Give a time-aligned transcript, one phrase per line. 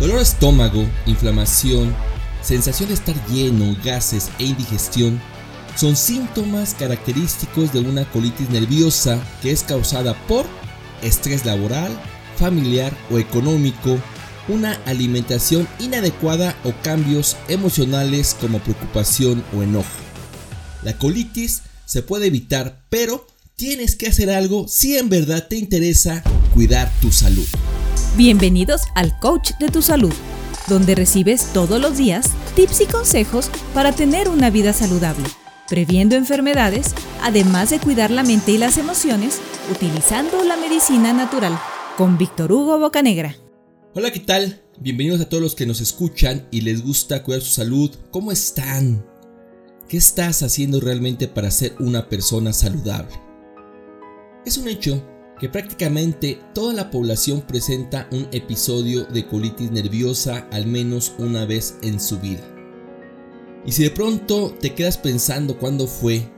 [0.00, 1.94] Dolor estómago, inflamación,
[2.42, 5.20] sensación de estar lleno, gases e indigestión
[5.76, 10.46] son síntomas característicos de una colitis nerviosa que es causada por
[11.02, 11.92] estrés laboral,
[12.36, 13.98] familiar o económico,
[14.48, 19.88] una alimentación inadecuada o cambios emocionales como preocupación o enojo.
[20.82, 23.26] La colitis se puede evitar, pero
[23.56, 26.22] tienes que hacer algo si en verdad te interesa
[26.52, 27.46] cuidar tu salud.
[28.16, 30.12] Bienvenidos al Coach de tu Salud,
[30.68, 35.24] donde recibes todos los días tips y consejos para tener una vida saludable,
[35.68, 41.58] previendo enfermedades, además de cuidar la mente y las emociones utilizando la medicina natural,
[41.96, 43.34] con Víctor Hugo Bocanegra.
[43.94, 44.62] Hola, ¿qué tal?
[44.78, 47.90] Bienvenidos a todos los que nos escuchan y les gusta cuidar su salud.
[48.12, 49.04] ¿Cómo están?
[49.88, 53.16] ¿Qué estás haciendo realmente para ser una persona saludable?
[54.46, 55.04] Es un hecho
[55.38, 61.76] que prácticamente toda la población presenta un episodio de colitis nerviosa al menos una vez
[61.82, 62.42] en su vida.
[63.66, 66.30] Y si de pronto te quedas pensando cuándo fue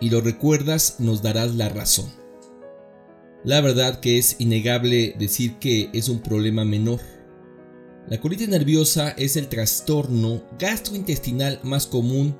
[0.00, 2.10] y lo recuerdas, nos darás la razón.
[3.44, 7.00] La verdad que es innegable decir que es un problema menor.
[8.08, 12.36] La colitis nerviosa es el trastorno gastrointestinal más común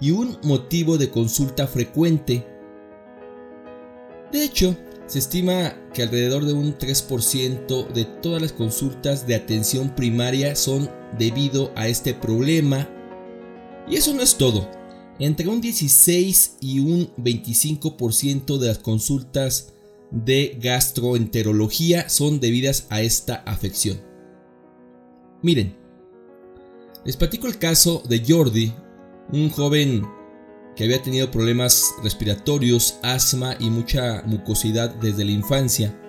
[0.00, 2.46] y un motivo de consulta frecuente.
[4.32, 4.76] De hecho,
[5.08, 10.90] se estima que alrededor de un 3% de todas las consultas de atención primaria son
[11.18, 12.88] debido a este problema.
[13.88, 14.70] Y eso no es todo.
[15.18, 19.72] Entre un 16 y un 25% de las consultas
[20.10, 24.00] de gastroenterología son debidas a esta afección.
[25.42, 25.74] Miren,
[27.06, 28.74] les platico el caso de Jordi,
[29.32, 30.06] un joven
[30.78, 36.00] que había tenido problemas respiratorios, asma y mucha mucosidad desde la infancia.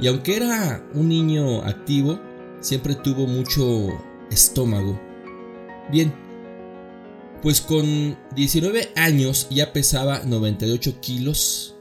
[0.00, 2.18] Y aunque era un niño activo,
[2.62, 3.88] siempre tuvo mucho
[4.30, 4.98] estómago.
[5.92, 6.14] Bien,
[7.42, 11.76] pues con 19 años ya pesaba 98 kilos,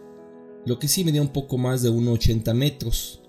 [0.65, 3.21] lo que sí medía un poco más de 1,80 metros.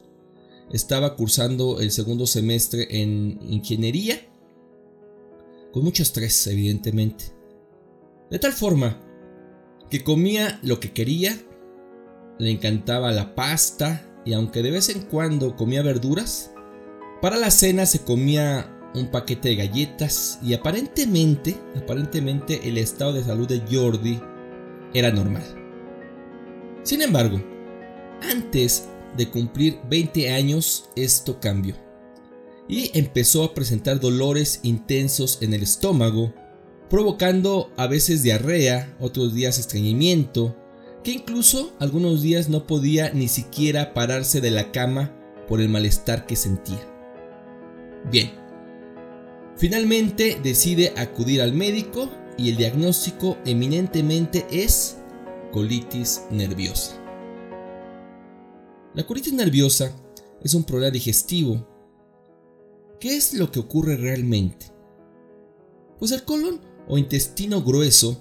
[0.73, 4.21] Estaba cursando el segundo semestre en ingeniería,
[5.71, 7.44] con mucho estrés evidentemente.
[8.34, 8.99] De tal forma
[9.89, 11.39] que comía lo que quería,
[12.41, 16.53] le encantaba la pasta y aunque de vez en cuando comía verduras,
[17.22, 23.22] para la cena se comía un paquete de galletas y aparentemente, aparentemente el estado de
[23.22, 24.21] salud de Jordi
[24.95, 25.45] era normal.
[26.83, 27.41] Sin embargo,
[28.21, 31.77] antes de cumplir 20 años esto cambió
[32.66, 36.34] y empezó a presentar dolores intensos en el estómago
[36.91, 40.56] provocando a veces diarrea, otros días estreñimiento,
[41.03, 45.15] que incluso algunos días no podía ni siquiera pararse de la cama
[45.49, 46.81] por el malestar que sentía.
[48.11, 48.31] Bien,
[49.56, 54.99] finalmente decide acudir al médico y el diagnóstico eminentemente es
[55.53, 57.01] colitis nerviosa.
[58.95, 59.93] La colitis nerviosa
[60.43, 61.66] es un problema digestivo.
[63.01, 64.66] ¿Qué es lo que ocurre realmente?
[65.99, 68.21] Pues el colon o intestino grueso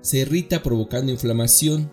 [0.00, 1.90] se irrita provocando inflamación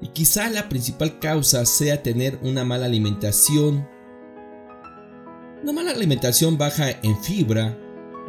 [0.00, 3.86] y quizá la principal causa sea tener una mala alimentación.
[5.62, 7.78] Una mala alimentación baja en fibra,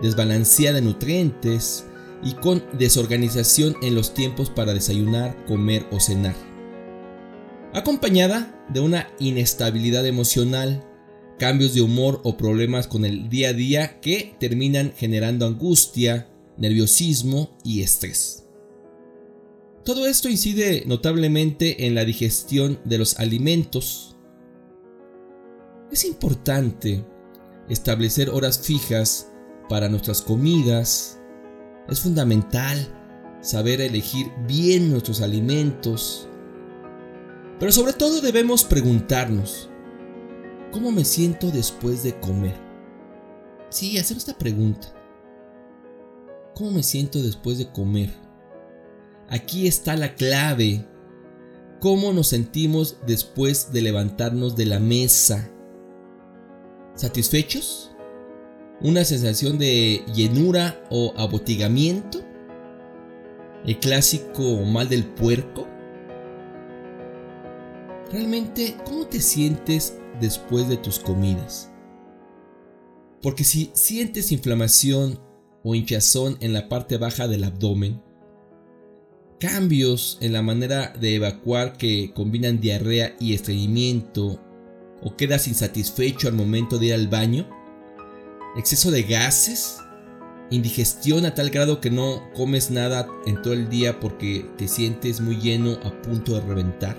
[0.02, 1.86] desbalanceada en nutrientes
[2.24, 6.36] y con desorganización en los tiempos para desayunar, comer o cenar.
[7.74, 10.84] Acompañada de una inestabilidad emocional,
[11.40, 16.28] cambios de humor o problemas con el día a día que terminan generando angustia,
[16.58, 18.44] nerviosismo y estrés.
[19.84, 24.16] Todo esto incide notablemente en la digestión de los alimentos.
[25.92, 27.06] Es importante
[27.68, 29.30] establecer horas fijas
[29.68, 31.20] para nuestras comidas.
[31.90, 32.78] Es fundamental
[33.42, 36.30] saber elegir bien nuestros alimentos.
[37.60, 39.70] Pero sobre todo debemos preguntarnos,
[40.72, 42.56] ¿cómo me siento después de comer?
[43.70, 45.03] Sí, hacer esta pregunta.
[46.56, 48.12] ¿Cómo me siento después de comer?
[49.28, 50.86] Aquí está la clave.
[51.80, 55.50] ¿Cómo nos sentimos después de levantarnos de la mesa?
[56.94, 57.92] ¿Satisfechos?
[58.82, 62.24] ¿Una sensación de llenura o abotigamiento?
[63.66, 65.68] ¿El clásico mal del puerco?
[68.12, 71.72] Realmente, ¿cómo te sientes después de tus comidas?
[73.24, 75.20] Porque si sientes inflamación
[75.64, 78.02] o hinchazón en la parte baja del abdomen,
[79.40, 84.40] cambios en la manera de evacuar que combinan diarrea y estreñimiento,
[85.02, 87.50] o quedas insatisfecho al momento de ir al baño,
[88.56, 89.78] exceso de gases,
[90.50, 95.20] indigestión a tal grado que no comes nada en todo el día porque te sientes
[95.20, 96.98] muy lleno a punto de reventar.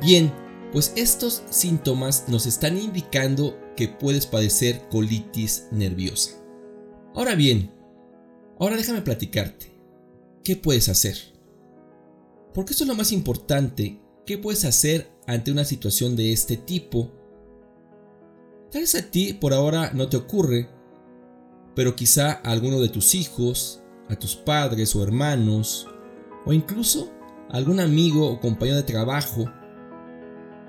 [0.00, 0.32] Bien,
[0.74, 6.32] pues estos síntomas nos están indicando que puedes padecer colitis nerviosa.
[7.14, 7.70] Ahora bien,
[8.58, 9.72] ahora déjame platicarte.
[10.42, 11.16] ¿Qué puedes hacer?
[12.52, 14.00] Porque esto es lo más importante.
[14.26, 17.12] ¿Qué puedes hacer ante una situación de este tipo?
[18.72, 20.68] Tal vez a ti por ahora no te ocurre,
[21.76, 25.86] pero quizá a alguno de tus hijos, a tus padres o hermanos,
[26.44, 27.12] o incluso
[27.48, 29.48] a algún amigo o compañero de trabajo.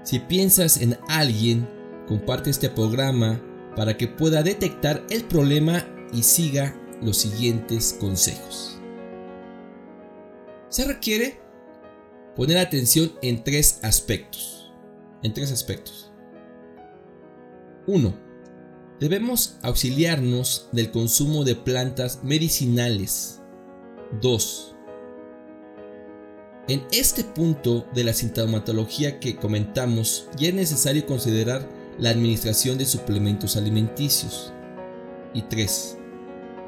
[0.05, 1.67] Si piensas en alguien,
[2.07, 3.41] comparte este programa
[3.75, 8.79] para que pueda detectar el problema y siga los siguientes consejos.
[10.69, 11.41] Se requiere
[12.35, 14.71] poner atención en tres aspectos.
[15.23, 16.11] En tres aspectos.
[17.87, 18.25] 1
[18.99, 23.41] debemos auxiliarnos del consumo de plantas medicinales.
[24.21, 24.74] 2.
[26.67, 31.69] En este punto de la sintomatología que comentamos, ya es necesario considerar
[31.99, 34.51] la administración de suplementos alimenticios.
[35.33, 35.97] Y 3.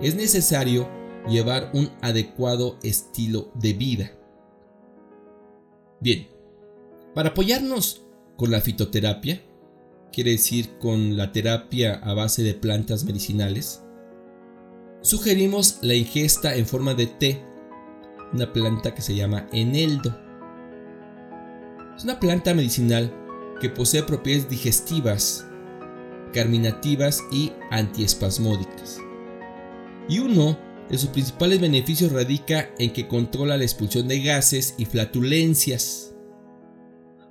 [0.01, 0.87] Es necesario
[1.27, 4.11] llevar un adecuado estilo de vida.
[5.99, 6.27] Bien,
[7.15, 8.03] para apoyarnos
[8.37, 9.41] con la fitoterapia,
[10.11, 13.81] quiere decir con la terapia a base de plantas medicinales,
[15.01, 17.43] sugerimos la ingesta en forma de té,
[18.33, 20.17] una planta que se llama eneldo.
[21.95, 23.11] Es una planta medicinal
[23.59, 25.47] que posee propiedades digestivas,
[26.33, 28.99] carminativas y antiespasmódicas.
[30.09, 30.57] Y uno
[30.89, 36.13] de sus principales beneficios radica en que controla la expulsión de gases y flatulencias.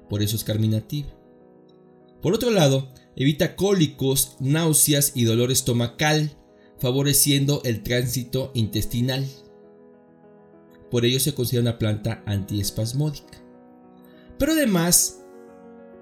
[0.08, 1.08] Por eso es carminativa.
[2.20, 6.36] Por otro lado, evita cólicos, náuseas y dolor estomacal,
[6.78, 9.26] favoreciendo el tránsito intestinal.
[10.90, 13.42] Por ello se considera una planta antiespasmódica.
[14.38, 15.24] Pero además,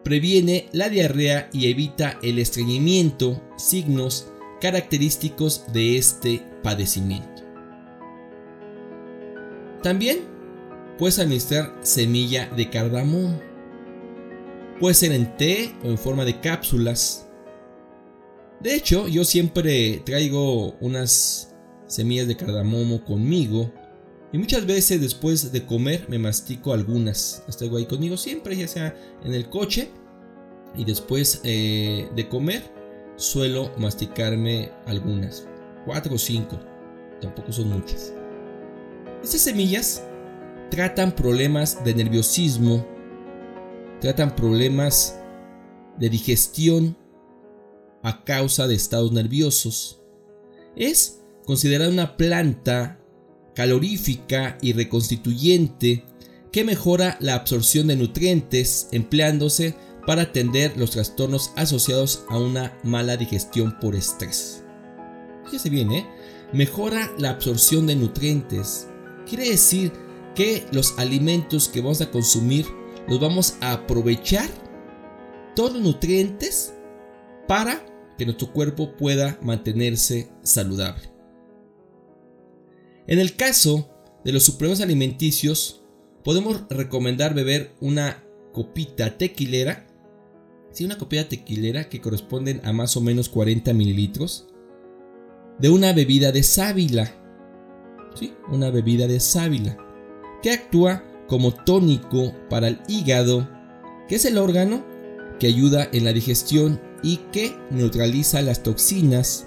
[0.02, 7.42] previene la diarrea y evita el estreñimiento, signos característicos de este padecimiento.
[9.82, 10.20] También
[10.98, 13.40] puedes administrar semilla de cardamomo.
[14.80, 17.28] Puede ser en té o en forma de cápsulas.
[18.60, 21.54] De hecho, yo siempre traigo unas
[21.86, 23.72] semillas de cardamomo conmigo.
[24.34, 27.44] Y muchas veces después de comer me mastico algunas.
[27.46, 28.92] Las traigo ahí conmigo siempre, ya sea
[29.24, 29.90] en el coche.
[30.76, 32.64] Y después eh, de comer
[33.14, 35.46] suelo masticarme algunas.
[35.86, 36.58] Cuatro o cinco.
[37.20, 38.12] Tampoco son muchas.
[39.22, 40.02] Estas semillas
[40.68, 42.84] tratan problemas de nerviosismo,
[44.00, 45.16] tratan problemas
[45.96, 46.96] de digestión
[48.02, 50.00] a causa de estados nerviosos.
[50.74, 52.98] Es considerada una planta
[53.54, 56.04] calorífica y reconstituyente
[56.52, 59.74] que mejora la absorción de nutrientes empleándose
[60.06, 64.64] para atender los trastornos asociados a una mala digestión por estrés.
[65.44, 66.06] Fíjese bien, ¿eh?
[66.52, 68.86] Mejora la absorción de nutrientes.
[69.26, 69.92] Quiere decir
[70.34, 72.66] que los alimentos que vamos a consumir
[73.08, 74.48] los vamos a aprovechar
[75.54, 76.74] todos los nutrientes
[77.48, 77.84] para
[78.16, 81.13] que nuestro cuerpo pueda mantenerse saludable.
[83.06, 83.90] En el caso
[84.24, 85.82] de los suplementos alimenticios,
[86.22, 89.86] podemos recomendar beber una copita tequilera,
[90.72, 94.48] sí, una copita tequilera que corresponden a más o menos 40 mililitros,
[95.58, 97.12] de una bebida de sábila,
[98.14, 99.76] sí, una bebida de sábila,
[100.42, 103.48] que actúa como tónico para el hígado,
[104.08, 104.84] que es el órgano
[105.38, 109.46] que ayuda en la digestión y que neutraliza las toxinas,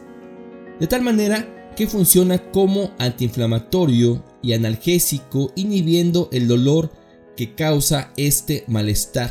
[0.80, 6.92] de tal manera que funciona como antiinflamatorio y analgésico inhibiendo el dolor
[7.38, 9.30] que causa este malestar.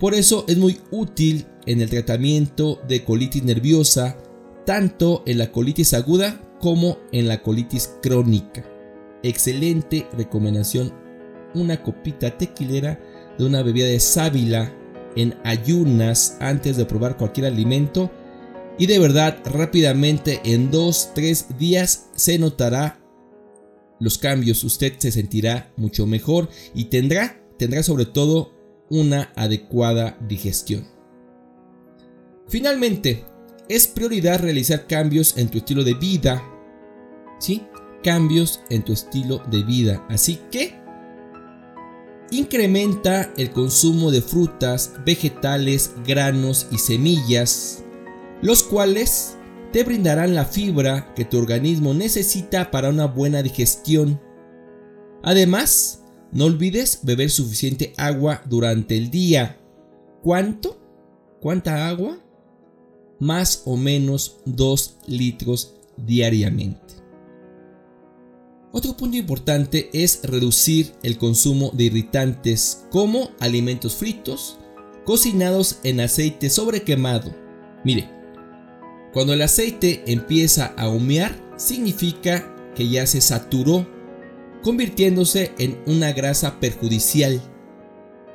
[0.00, 4.16] Por eso es muy útil en el tratamiento de colitis nerviosa,
[4.66, 8.64] tanto en la colitis aguda como en la colitis crónica.
[9.22, 10.92] Excelente recomendación
[11.54, 12.98] una copita tequilera
[13.38, 14.72] de una bebida de sábila
[15.14, 18.10] en ayunas antes de probar cualquier alimento
[18.78, 22.98] y de verdad rápidamente en 2-3 días se notará
[23.98, 28.52] los cambios, usted se sentirá mucho mejor y tendrá, tendrá sobre todo
[28.88, 30.86] una adecuada digestión.
[32.48, 33.24] Finalmente,
[33.68, 36.42] es prioridad realizar cambios en tu estilo de vida.
[37.38, 37.62] ¿Sí?
[38.02, 40.04] Cambios en tu estilo de vida.
[40.08, 40.80] Así que
[42.32, 47.82] Incrementa el consumo de frutas, vegetales, granos y semillas.
[48.42, 49.36] Los cuales
[49.72, 54.20] te brindarán la fibra que tu organismo necesita para una buena digestión.
[55.22, 59.58] Además, no olvides beber suficiente agua durante el día.
[60.22, 60.80] ¿Cuánto?
[61.40, 62.18] ¿Cuánta agua?
[63.18, 66.94] Más o menos 2 litros diariamente.
[68.72, 74.58] Otro punto importante es reducir el consumo de irritantes como alimentos fritos,
[75.04, 77.34] cocinados en aceite sobrequemado.
[77.84, 78.19] Mire,
[79.12, 83.86] cuando el aceite empieza a humear, significa que ya se saturó,
[84.62, 87.40] convirtiéndose en una grasa perjudicial.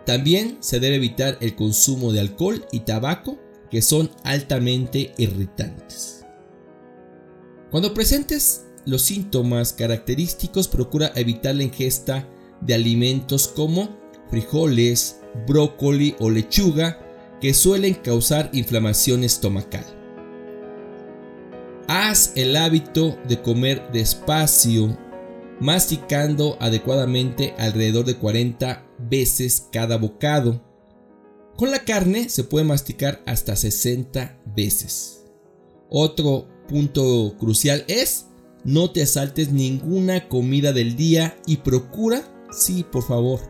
[0.05, 3.39] También se debe evitar el consumo de alcohol y tabaco,
[3.71, 6.25] que son altamente irritantes.
[7.71, 12.27] Cuando presentes los síntomas característicos, procura evitar la ingesta
[12.61, 13.97] de alimentos como
[14.29, 16.99] frijoles, brócoli o lechuga
[17.41, 19.94] que suelen causar inflamación estomacal.
[22.35, 24.97] El hábito de comer despacio,
[25.59, 30.63] masticando adecuadamente alrededor de 40 veces cada bocado.
[31.57, 35.25] Con la carne se puede masticar hasta 60 veces.
[35.89, 38.27] Otro punto crucial es
[38.63, 43.41] no te saltes ninguna comida del día y procura, sí, por favor,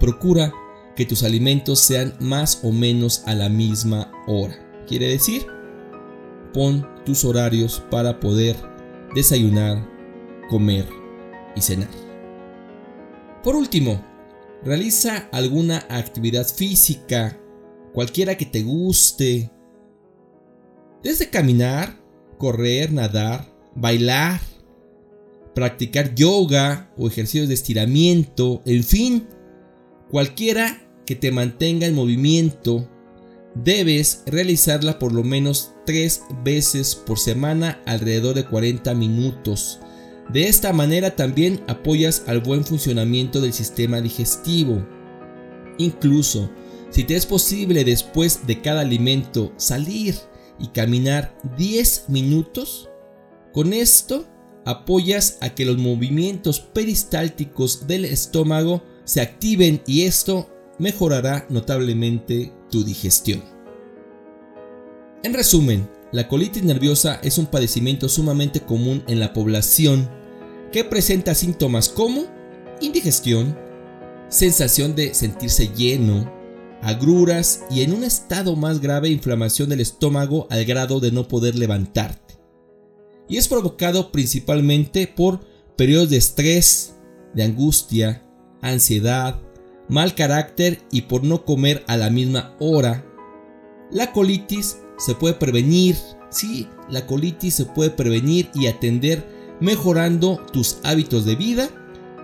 [0.00, 0.52] procura
[0.96, 4.84] que tus alimentos sean más o menos a la misma hora.
[4.88, 5.46] Quiere decir,
[6.52, 8.56] pon tus horarios para poder
[9.14, 9.88] desayunar,
[10.48, 10.86] comer
[11.54, 11.88] y cenar.
[13.42, 14.02] Por último,
[14.62, 17.38] realiza alguna actividad física,
[17.92, 19.50] cualquiera que te guste.
[21.02, 22.00] Desde caminar,
[22.38, 24.40] correr, nadar, bailar,
[25.54, 29.28] practicar yoga o ejercicios de estiramiento, en fin,
[30.10, 32.88] cualquiera que te mantenga en movimiento,
[33.54, 39.80] debes realizarla por lo menos tres veces por semana alrededor de 40 minutos.
[40.32, 44.86] De esta manera también apoyas al buen funcionamiento del sistema digestivo.
[45.78, 46.50] Incluso,
[46.90, 50.14] si te es posible después de cada alimento salir
[50.58, 52.88] y caminar 10 minutos,
[53.52, 54.26] con esto
[54.64, 62.84] apoyas a que los movimientos peristálticos del estómago se activen y esto mejorará notablemente tu
[62.84, 63.53] digestión.
[65.24, 70.08] En resumen, la colitis nerviosa es un padecimiento sumamente común en la población
[70.70, 72.26] que presenta síntomas como
[72.80, 73.58] indigestión,
[74.28, 76.30] sensación de sentirse lleno,
[76.82, 81.56] agruras y en un estado más grave inflamación del estómago al grado de no poder
[81.56, 82.24] levantarte
[83.28, 85.40] y es provocado principalmente por
[85.76, 86.96] periodos de estrés,
[87.32, 88.26] de angustia,
[88.60, 89.40] ansiedad,
[89.88, 93.06] mal carácter y por no comer a la misma hora.
[93.90, 95.96] La colitis se puede prevenir,
[96.30, 99.24] sí, la colitis se puede prevenir y atender
[99.60, 101.70] mejorando tus hábitos de vida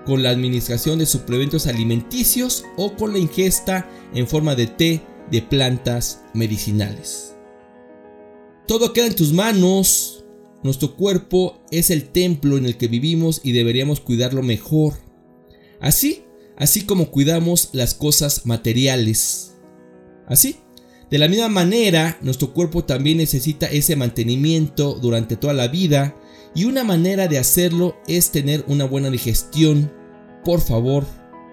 [0.04, 5.42] con la administración de suplementos alimenticios o con la ingesta en forma de té de
[5.42, 7.34] plantas medicinales.
[8.66, 10.24] Todo queda en tus manos,
[10.62, 14.94] nuestro cuerpo es el templo en el que vivimos y deberíamos cuidarlo mejor.
[15.80, 16.24] Así,
[16.56, 19.54] así como cuidamos las cosas materiales.
[20.26, 20.56] Así,
[21.10, 26.14] de la misma manera, nuestro cuerpo también necesita ese mantenimiento durante toda la vida
[26.54, 29.90] y una manera de hacerlo es tener una buena digestión.
[30.44, 31.04] Por favor,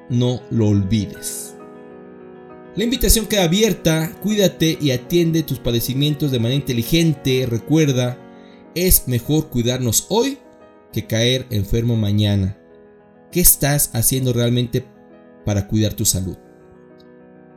[0.10, 1.56] no lo olvides.
[2.76, 7.48] La invitación queda abierta, cuídate y atiende tus padecimientos de manera inteligente.
[7.50, 8.16] Recuerda,
[8.76, 10.38] es mejor cuidarnos hoy
[10.94, 12.60] que caer enfermo mañana.
[13.32, 14.86] ¿Qué estás haciendo realmente
[15.44, 16.38] para cuidar tu salud?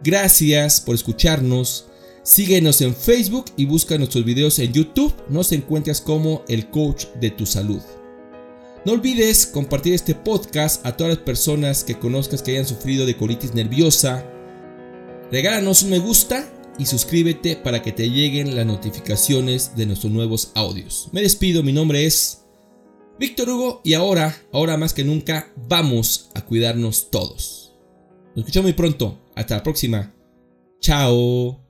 [0.03, 1.90] Gracias por escucharnos.
[2.23, 5.15] Síguenos en Facebook y busca nuestros videos en YouTube.
[5.29, 7.81] Nos encuentras como el coach de tu salud.
[8.85, 13.17] No olvides compartir este podcast a todas las personas que conozcas que hayan sufrido de
[13.17, 14.27] colitis nerviosa.
[15.31, 20.53] Regálanos un me gusta y suscríbete para que te lleguen las notificaciones de nuestros nuevos
[20.55, 21.09] audios.
[21.13, 22.45] Me despido, mi nombre es
[23.19, 27.75] Víctor Hugo y ahora, ahora más que nunca, vamos a cuidarnos todos.
[28.35, 29.19] Nos escuchamos muy pronto.
[29.35, 30.15] Hasta la próxima.
[30.81, 31.70] Chao.